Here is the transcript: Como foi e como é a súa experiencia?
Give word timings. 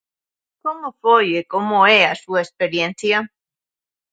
Como 0.65 0.87
foi 1.01 1.25
e 1.39 1.41
como 1.53 1.77
é 1.99 2.01
a 2.05 2.15
súa 2.23 2.41
experiencia? 2.47 3.17